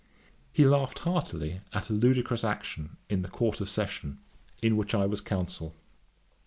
He 0.51 0.65
laughed 0.65 0.97
heartily 0.97 1.61
at 1.73 1.91
a 1.91 1.93
ludicrous 1.93 2.43
action 2.43 2.97
in 3.07 3.21
the 3.21 3.27
Court 3.27 3.61
of 3.61 3.69
Session, 3.69 4.17
in 4.59 4.75
which 4.75 4.95
I 4.95 5.05
was 5.05 5.21
Counsel. 5.21 5.75